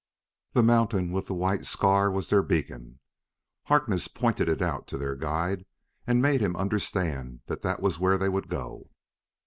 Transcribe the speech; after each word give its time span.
The 0.53 0.63
mountain 0.63 1.11
with 1.11 1.27
the 1.27 1.35
white 1.35 1.63
scar 1.63 2.09
was 2.09 2.27
their 2.29 2.41
beacon. 2.41 2.99
Harkness 3.65 4.07
pointed 4.07 4.49
it 4.49 4.59
out 4.59 4.87
to 4.87 4.97
their 4.97 5.15
guide 5.15 5.63
and 6.07 6.19
made 6.23 6.41
him 6.41 6.55
understand 6.55 7.41
that 7.45 7.61
that 7.61 7.83
was 7.83 7.99
where 7.99 8.17
they 8.17 8.27
would 8.29 8.47
go. 8.47 8.89